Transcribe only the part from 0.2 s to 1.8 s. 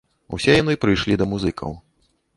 Усе яны прыйшлі да музыкаў.